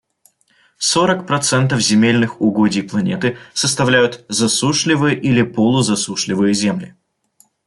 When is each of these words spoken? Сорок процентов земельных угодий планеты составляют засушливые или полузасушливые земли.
Сорок 0.79 1.27
процентов 1.27 1.79
земельных 1.79 2.41
угодий 2.41 2.81
планеты 2.81 3.37
составляют 3.53 4.25
засушливые 4.29 5.15
или 5.15 5.43
полузасушливые 5.43 6.55
земли. 6.55 6.95